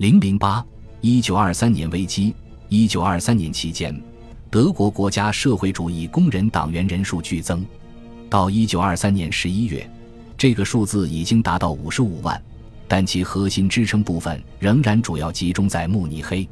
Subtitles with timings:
[0.00, 0.64] 零零八
[1.02, 2.34] 一九二三年危机。
[2.70, 3.94] 一九二三年期间，
[4.48, 7.62] 德国国家社会主义工人党员人数剧增，
[8.30, 9.86] 到一九二三年十一月，
[10.38, 12.42] 这个数字已经达到五十五万，
[12.88, 16.48] 但其核心支撑部分仍然主要集中在慕尼黑。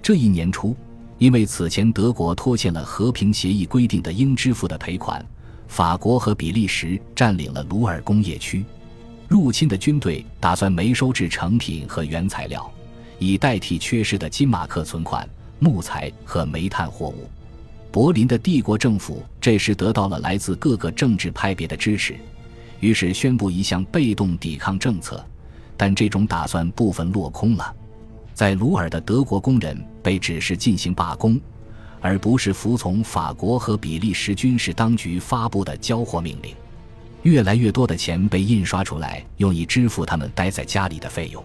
[0.00, 0.76] 这一年初，
[1.18, 5.20] 因为此前德国拖欠了和平协议规定的应支付的赔款，
[5.66, 8.64] 法国和比利时占领了鲁尔工业区。
[9.26, 12.70] 入侵的军队打算没收制成品和原材料，
[13.18, 17.28] 以代替缺失的金马克存款、木材和煤炭货物。
[17.90, 22.16] 柏林的帝国政府这时得到了来自各个政治派别的支持，
[22.80, 25.24] 于是宣布一项被动抵抗政策，
[25.76, 27.74] 但这种打算部分落空了。
[28.32, 31.40] 在鲁尔的德国工人被指示进行罢工，
[32.00, 36.52] 而不是服从法国和比利时军事当局发布的交货命令。
[37.22, 41.42] 越来越多的钱被印刷出来，用以支付他们待在家里的费用。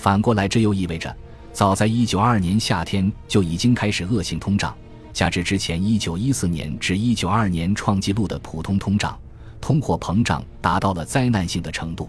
[0.00, 1.14] 反过来，这又意味着，
[1.52, 4.74] 早在1922年夏天就已经开始恶性通胀，
[5.12, 9.14] 加之之前1914年至1922年创纪录的普通通胀，
[9.60, 12.08] 通货膨胀达到了灾难性的程度。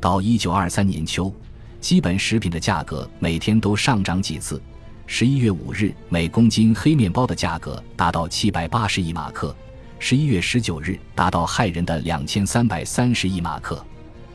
[0.00, 1.32] 到1923年秋，
[1.80, 4.60] 基本食品的价格每天都上涨几次。
[5.06, 9.54] 11月5日，每公斤黑面包的价格达到780亿马克。
[10.00, 13.80] 十一月十九日，达到骇人的两千三百三十亿马克，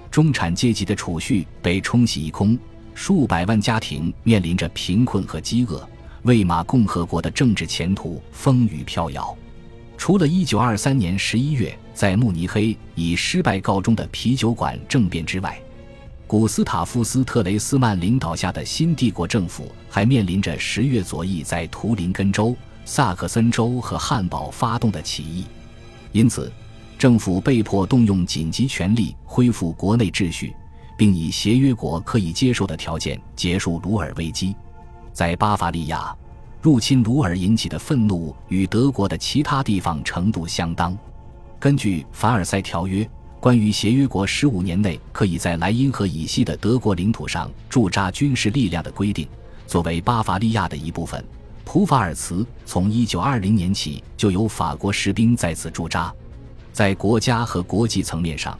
[0.09, 2.57] 中产阶级的储蓄被冲洗一空，
[2.95, 5.87] 数百万家庭面临着贫困和饥饿，
[6.23, 9.37] 魏玛共和国的政治前途风雨飘摇。
[9.97, 15.61] 除了一九二三年十一月在慕尼黑以失败告终的啤酒馆政变之外，
[16.25, 22.55] 古斯塔夫斯特雷斯曼领导下的新帝国政府还面临着十月左翼在图林根州。
[22.87, 25.43] 萨克森州和汉堡发动的起义，
[26.11, 26.51] 因此，
[26.99, 30.53] 政府被迫动用紧急权力恢复国内秩序，
[30.97, 34.55] 并以协约国可以接受的条件结束鲁尔危机。
[35.13, 36.15] 在巴伐利亚，
[36.61, 40.97] 入侵鲁尔引起的愤怒与德国的其他地方程度相当。
[41.59, 43.07] 根据凡尔赛条约，
[43.39, 49.27] 关于协约国十五年内可以在莱茵河以西的德国领土上驻扎军事力量的规定，
[49.67, 51.23] 作为巴伐利亚的一部分。
[51.63, 56.13] 普法尔茨从1920年起就有法国士兵在此驻扎，
[56.71, 58.57] 在国家和国际层面上，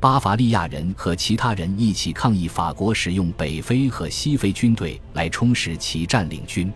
[0.00, 6.72] 巴伐利亚人和其他人一起抗议法国使用北非和西非军队来充实其占领军。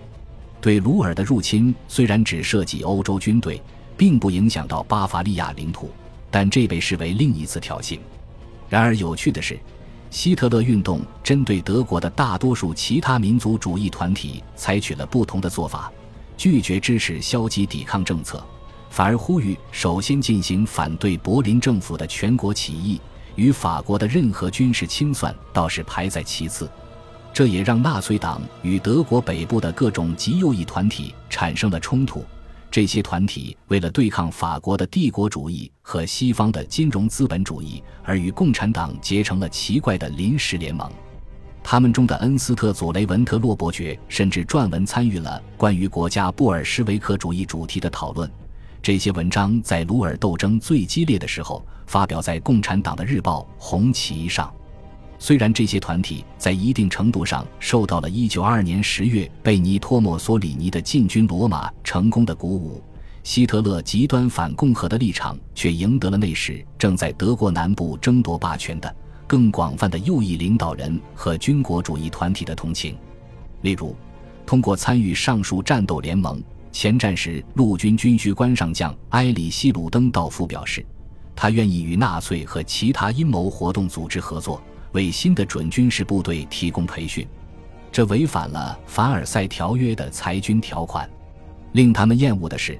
[0.60, 3.62] 对鲁尔的入侵虽然只涉及欧洲军队，
[3.96, 5.90] 并不影响到巴伐利亚领土，
[6.30, 7.98] 但这被视为另一次挑衅。
[8.68, 9.58] 然而有趣的是。
[10.10, 15.90] 希特勒运动针对德国的大多数其他民族主义团体采取了不同的做法，
[16.36, 18.40] 拒绝支持消极抵抗政策，
[18.90, 23.00] 反而呼吁首先进行反对柏林政府的全国起义，
[23.36, 26.68] 与法国的任何军事清算倒是排在其次。
[27.32, 32.24] 这也让纳粹党与德国北部的各种极右翼团体产生了冲突。
[32.70, 40.90] 这些团体为了对抗法国的帝国主义和西方的金融资本主义，而与共产党结成了奇怪的临时联盟。
[41.62, 48.30] 他们中的恩斯特·佐雷文特洛伯爵甚至撰文参与了关于国家布尔什维克主义主题的讨论。
[48.84, 54.52] 这些文章在鲁尔斗争最激烈的时候发表在共产党的日报《红旗》上。
[55.18, 62.82] 虽然这些团体在一定程度上受到了1922年10月贝尼托·墨索里尼的进军罗马成功的鼓舞，
[63.22, 68.96] 希特勒极端反共和的立场却赢得了那时正在德国南部争夺霸权的
[69.26, 72.94] 更广泛的右翼领导人和军国主义团体的同情。
[73.62, 73.96] 例如，
[74.44, 76.38] 通过参与上述战斗联盟，
[76.74, 80.84] 前战时陆军军需官上将埃里希·鲁登道夫表示，
[81.36, 84.60] 他愿意与纳粹和其他阴谋活动组织合作。
[84.90, 87.24] 为新的准军事部队提供培训，
[87.92, 91.08] 这违反了凡尔赛条约的裁军条款。
[91.72, 92.76] 令他们厌恶的是，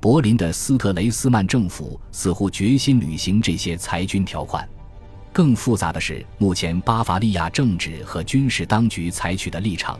[0.00, 4.68] 柏林的斯特雷斯曼政府似乎决心履行这些裁军条款。
[5.32, 9.96] 更复杂的是，目前巴伐利亚政治和军事当局采取的立场。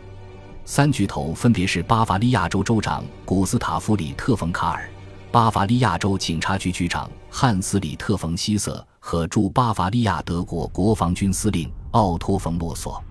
[0.71, 4.87] 三巨头分别是巴伐利亚州州长古斯塔夫里特冯卡尔、
[5.31, 8.85] 巴伐利亚州警察局局长汉斯里特冯希瑟。
[8.99, 13.03] 和驻巴伐利亚德国国防军司令奥托·冯·洛索，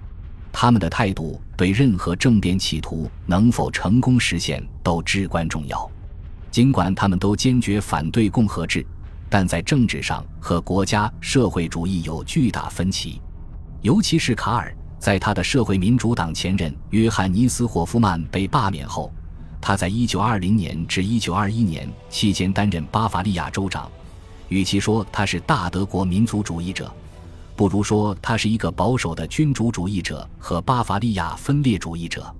[0.53, 5.91] 他们的态度对任何政变企图能否成功实现都至关重要。
[6.53, 8.87] 尽管他们都坚决反对共和制，
[9.29, 13.21] 但在政治上和国家社会主义有巨大分歧。
[13.81, 19.13] 尤其是卡尔，在他的社会民主党前任约翰尼斯·霍夫曼被罢免后，
[19.61, 23.91] 他在1920年至1921年期间担任巴伐利亚州长。
[24.49, 26.93] 与其说他是大德国民族主义者，
[27.55, 32.35] 不如说他是一个保守的君主主义者和巴伐利亚分裂主义者。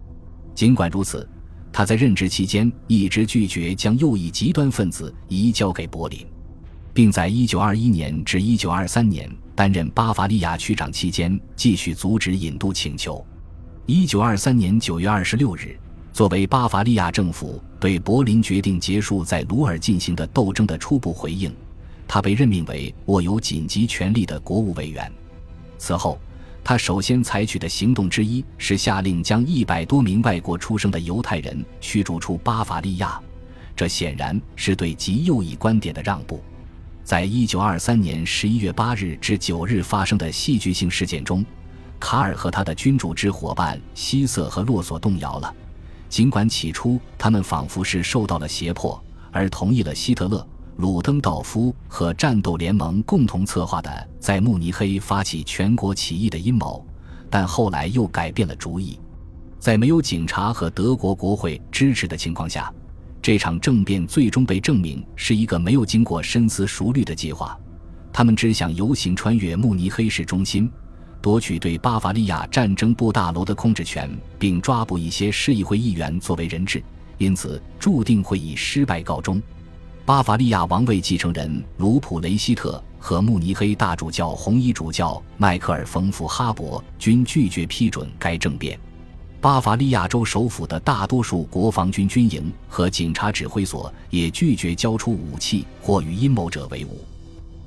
[0.55, 1.29] 尽管如此，
[1.73, 6.27] 他在任职期间一直拒绝将右翼极端分子移交给柏林，
[6.95, 13.27] 并在1921年至1923年担任巴伐利亚区长期间继续阻止引渡请求。
[13.89, 15.77] 1923年9月26日，
[16.13, 21.53] 作为巴伐利亚政府对柏林决定结束在鲁尔进行的斗争的初步回应，
[22.07, 25.11] 他被任命为握有紧急权力的国务委员。
[25.77, 26.17] 此后。
[26.63, 33.19] 他首先采取的行动之一是下令将一百多名外国出生的犹太人驱逐出巴伐利亚，
[33.75, 36.43] 这显然是对极右翼观点的让步。
[37.09, 41.43] 在一九二三年十一月八日至九日发生的戏剧性事件中，
[41.99, 45.51] 卡尔和他的君主制伙伴希瑟和洛索动摇了，
[46.11, 49.03] 尽管起初他们仿佛是受到了胁迫
[49.33, 50.47] 而同意了希特勒。
[50.77, 56.87] 鲁登道夫和战斗联盟共同策划的在慕尼黑发起全国起义的阴谋，
[57.31, 59.01] 但后来又改变了主意。
[59.59, 62.71] 在没有警察和德国国会支持的情况下，
[63.21, 67.59] 这场政变最终被证明是一个没有经过深思熟虑的计划。
[68.13, 70.71] 他们只想游行穿越慕尼黑市中心，
[71.21, 76.83] 夺取对巴伐利亚战争部大楼的控制权，并抓捕一些市议会议员作为人质，
[77.19, 79.41] 因此注定会以失败告终。
[80.05, 88.81] 巴伐利亚王位继承人卢普雷希特和慕尼黑大主教红衣主教迈克尔·冯·福哈伯均拒绝批准该政变。
[89.41, 97.05] 巴伐利亚州首府的大多数国防军军营和警察指挥所也拒绝交出武器或与阴谋者为伍。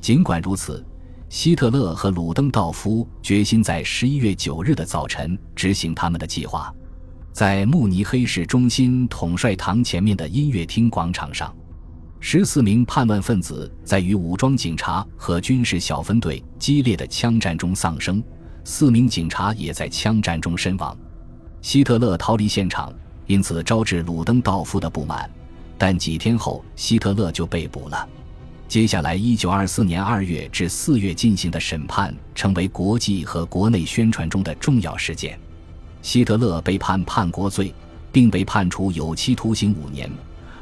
[0.01, 0.83] 尽管如此，
[1.29, 6.73] 希特勒和鲁登道夫决心在十一月九日的早晨执行他们的计划，
[7.31, 11.55] 在慕尼黑市中心统帅堂前面的音乐厅广场上。
[12.19, 18.21] 十四名叛乱分子在与武装警察和军事小分队激烈的枪战中丧生，
[18.65, 20.95] 四名警察也在枪战中身亡。
[21.61, 22.91] 希特勒逃离现场，
[23.27, 25.29] 因此招致鲁登道夫的不满。
[25.77, 28.07] 但几天后，希特勒就被捕了。
[28.67, 35.39] 接下来，一九二四年二月至四月进行的审判成为国际和国内宣传中的重要事件。
[36.01, 37.73] 希特勒被判叛国罪，
[38.11, 40.09] 并被判处有期徒刑五年。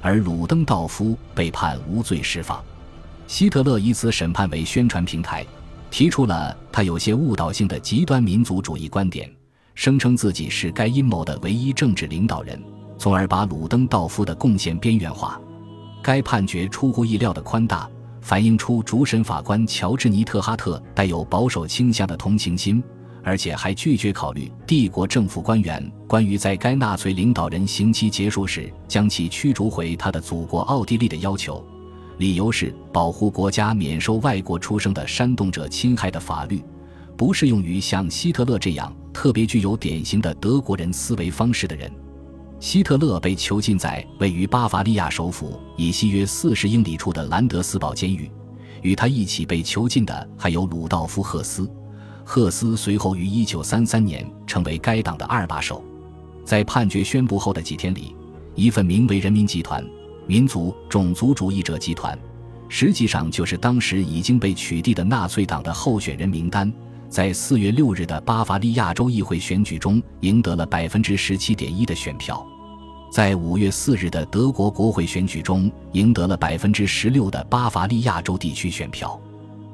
[0.02, 2.64] 而鲁登道夫被判无罪释放。
[3.28, 5.46] 希特勒以此审判为宣传平台，
[5.92, 9.30] 提出了他有些误导性的极端民族主义观点，
[9.80, 12.62] 声称自己是该阴谋的唯一政治领导人，
[12.98, 15.40] 从而把鲁登道夫的贡献边缘化。
[16.04, 17.90] 该判决出乎意料的宽大，
[18.20, 22.84] 反映出主审法官乔治尼特哈特带有保守倾向的同情心。
[23.24, 31.66] 而且还拒绝考虑帝国政府官员关于在该纳粹领导人刑期结束时将其驱逐回他的祖国奥地利的要求，
[32.18, 36.62] 理由是保护国家免受外国出生的煽动者侵害的法律，
[37.20, 41.92] 不适用于像希特勒这样特别具有典型的德国人思维方式的人。
[42.62, 48.32] 希特勒被囚禁在位于巴伐利亚首府以西约四十英里处的兰德斯堡监狱，
[48.82, 51.70] 与他一起被囚禁的还有鲁道夫·赫斯。
[52.24, 55.84] 赫斯随后于1933年成为该党的二把手。
[56.46, 58.16] 在判决宣布后的几天里，
[58.56, 59.86] 一份名为“人民集团”、
[60.26, 62.18] “民族种族主义者集团”，
[62.70, 66.72] 实际上就是当时已经被取缔的纳粹党的候选人名单，
[67.10, 72.46] 在4月6日的巴伐利亚州议会选举中赢得了17.1%的选票，
[73.12, 79.20] 在5月4日的德国国会选举中赢得了16%的巴伐利亚州地区选票。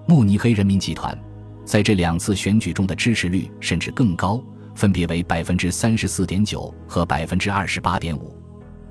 [0.07, 1.17] 慕尼黑人民集团。
[1.65, 4.39] 在这两次选举中的支持率甚至更高，
[4.75, 8.37] 分别为百分之三十四点九和百分之二十八点五。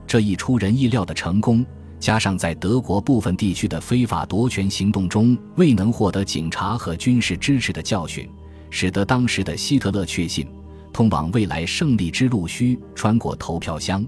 [0.09, 1.65] 这一出人意料的成功，
[2.05, 8.29] 加上在德国部分地区的非法夺权行动中未能获得警察和军事支持的教训，
[8.69, 10.47] 使得当时的希特勒确信，
[10.93, 14.07] 通往未来胜利之路需穿过投票箱。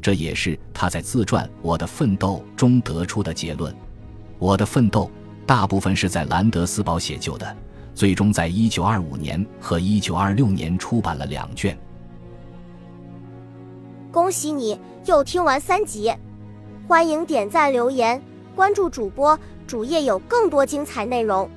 [0.00, 3.74] 这也是他在自传《我的奋斗》中得出的结论。
[4.38, 5.10] 我的奋斗
[5.44, 7.56] 大部分是在兰德斯堡写就的。
[7.92, 11.76] 最终在1925年和1926年出版了两卷。
[14.12, 16.12] 恭喜你又听完三集，
[16.92, 18.22] 欢迎点赞、留言、
[18.54, 21.48] 关注主播，主页有更多精彩内容。